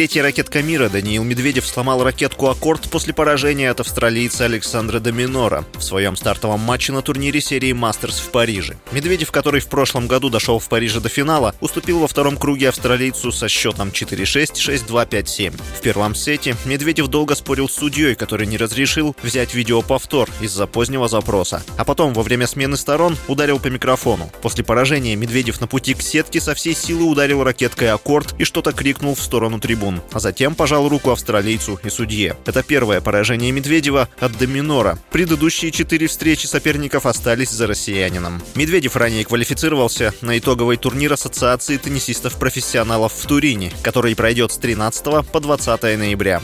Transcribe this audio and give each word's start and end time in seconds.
Третья 0.00 0.22
ракетка 0.22 0.62
мира 0.62 0.88
Даниил 0.88 1.24
Медведев 1.24 1.66
сломал 1.66 2.02
ракетку 2.02 2.48
«Аккорд» 2.48 2.88
после 2.88 3.12
поражения 3.12 3.68
от 3.68 3.80
австралийца 3.80 4.46
Александра 4.46 4.98
Доминора 4.98 5.66
в 5.74 5.82
своем 5.82 6.16
стартовом 6.16 6.60
матче 6.60 6.92
на 6.92 7.02
турнире 7.02 7.42
серии 7.42 7.74
«Мастерс» 7.74 8.18
в 8.18 8.30
Париже. 8.30 8.78
Медведев, 8.92 9.30
который 9.30 9.60
в 9.60 9.66
прошлом 9.66 10.06
году 10.06 10.30
дошел 10.30 10.58
в 10.58 10.66
Париже 10.70 11.00
до 11.00 11.10
финала, 11.10 11.54
уступил 11.60 11.98
во 11.98 12.08
втором 12.08 12.38
круге 12.38 12.70
австралийцу 12.70 13.30
со 13.30 13.46
счетом 13.50 13.90
4-6, 13.90 14.54
6-2, 14.54 15.06
5-7. 15.06 15.60
В 15.76 15.82
первом 15.82 16.14
сете 16.14 16.56
Медведев 16.64 17.08
долго 17.08 17.34
спорил 17.34 17.68
с 17.68 17.74
судьей, 17.74 18.14
который 18.14 18.46
не 18.46 18.56
разрешил 18.56 19.14
взять 19.22 19.52
видеоповтор 19.52 20.30
из-за 20.40 20.66
позднего 20.66 21.08
запроса. 21.08 21.62
А 21.76 21.84
потом, 21.84 22.14
во 22.14 22.22
время 22.22 22.46
смены 22.46 22.78
сторон, 22.78 23.18
ударил 23.28 23.58
по 23.58 23.66
микрофону. 23.66 24.32
После 24.40 24.64
поражения 24.64 25.14
Медведев 25.14 25.60
на 25.60 25.66
пути 25.66 25.92
к 25.92 26.00
сетке 26.00 26.40
со 26.40 26.54
всей 26.54 26.74
силы 26.74 27.04
ударил 27.04 27.44
ракеткой 27.44 27.90
о 27.90 27.99
корт 27.99 28.34
и 28.38 28.44
что-то 28.44 28.72
крикнул 28.72 29.14
в 29.14 29.20
сторону 29.20 29.60
трибун 29.60 29.89
трибун, 29.90 30.02
а 30.12 30.20
затем 30.20 30.54
пожал 30.54 30.88
руку 30.88 31.10
австралийцу 31.10 31.78
и 31.82 31.90
судье. 31.90 32.36
Это 32.46 32.62
первое 32.62 33.00
поражение 33.00 33.52
Медведева 33.52 34.08
от 34.18 34.36
де 34.38 34.51
Минора. 34.51 34.98
Предыдущие 35.10 35.70
четыре 35.70 36.06
встречи 36.06 36.46
соперников 36.46 37.06
остались 37.06 37.50
за 37.50 37.66
россиянином. 37.66 38.42
Медведев 38.54 38.96
ранее 38.96 39.24
квалифицировался 39.24 40.12
на 40.20 40.38
итоговый 40.38 40.76
турнир 40.76 41.12
Ассоциации 41.12 41.76
теннисистов-профессионалов 41.76 43.12
в 43.12 43.26
Турине, 43.26 43.72
который 43.82 44.14
пройдет 44.14 44.52
с 44.52 44.58
13 44.58 45.26
по 45.30 45.40
20 45.40 45.82
ноября. 45.98 46.40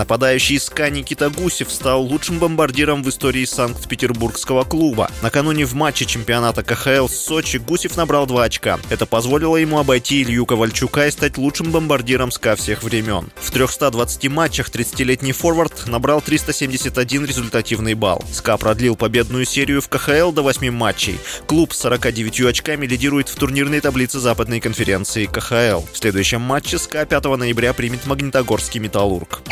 Нападающий 0.00 0.58
СКА 0.58 0.88
Никита 0.88 1.28
Гусев 1.28 1.70
стал 1.70 2.00
лучшим 2.00 2.38
бомбардиром 2.38 3.02
в 3.02 3.10
истории 3.10 3.44
Санкт-Петербургского 3.44 4.64
клуба. 4.64 5.10
Накануне 5.20 5.66
в 5.66 5.74
матче 5.74 6.06
чемпионата 6.06 6.62
КХЛ 6.62 7.06
с 7.06 7.16
Сочи 7.16 7.58
Гусев 7.58 7.98
набрал 7.98 8.26
2 8.26 8.42
очка. 8.42 8.80
Это 8.88 9.04
позволило 9.04 9.58
ему 9.58 9.78
обойти 9.78 10.22
Илью 10.22 10.46
Ковальчука 10.46 11.06
и 11.06 11.10
стать 11.10 11.36
лучшим 11.36 11.70
бомбардиром 11.70 12.30
СКА 12.30 12.56
всех 12.56 12.82
времен. 12.82 13.30
В 13.36 13.50
320 13.50 14.28
матчах 14.30 14.70
30-летний 14.70 15.32
форвард 15.32 15.86
набрал 15.86 16.22
371 16.22 17.26
результативный 17.26 17.92
балл. 17.92 18.24
СКА 18.32 18.56
продлил 18.56 18.96
победную 18.96 19.44
серию 19.44 19.82
в 19.82 19.90
КХЛ 19.90 20.32
до 20.32 20.40
8 20.40 20.70
матчей. 20.70 21.18
Клуб 21.46 21.74
с 21.74 21.78
49 21.80 22.40
очками 22.46 22.86
лидирует 22.86 23.28
в 23.28 23.34
турнирной 23.34 23.82
таблице 23.82 24.18
западной 24.18 24.60
конференции 24.60 25.26
КХЛ. 25.26 25.84
В 25.92 25.98
следующем 25.98 26.40
матче 26.40 26.78
СКА 26.78 27.04
5 27.04 27.24
ноября 27.36 27.74
примет 27.74 28.06
Магнитогорский 28.06 28.80
«Металлург». 28.80 29.42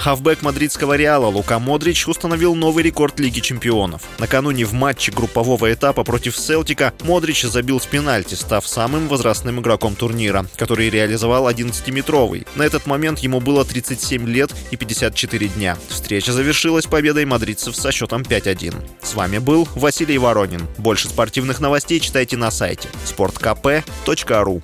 Хавбек 0.00 0.40
мадридского 0.40 0.96
Реала 0.96 1.26
Лука 1.26 1.58
Модрич 1.58 2.08
установил 2.08 2.54
новый 2.54 2.82
рекорд 2.82 3.20
Лиги 3.20 3.40
чемпионов. 3.40 4.02
Накануне 4.18 4.64
в 4.64 4.72
матче 4.72 5.12
группового 5.12 5.70
этапа 5.72 6.04
против 6.04 6.38
Селтика 6.38 6.94
Модрич 7.02 7.42
забил 7.42 7.80
с 7.80 7.86
пенальти, 7.86 8.34
став 8.34 8.66
самым 8.66 9.08
возрастным 9.08 9.60
игроком 9.60 9.94
турнира, 9.94 10.46
который 10.56 10.88
реализовал 10.88 11.48
11-метровый. 11.50 12.46
На 12.54 12.62
этот 12.62 12.86
момент 12.86 13.18
ему 13.18 13.40
было 13.40 13.62
37 13.64 14.26
лет 14.26 14.54
и 14.70 14.76
54 14.76 15.48
дня. 15.48 15.76
Встреча 15.88 16.32
завершилась 16.32 16.86
победой 16.86 17.26
мадридцев 17.26 17.76
со 17.76 17.92
счетом 17.92 18.22
5-1. 18.22 18.74
С 19.02 19.14
вами 19.14 19.36
был 19.36 19.68
Василий 19.74 20.16
Воронин. 20.16 20.66
Больше 20.78 21.08
спортивных 21.08 21.60
новостей 21.60 22.00
читайте 22.00 22.38
на 22.38 22.50
сайте 22.50 22.88
sportkp.ru 23.04 24.62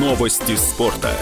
Новости 0.00 0.56
спорта. 0.56 1.12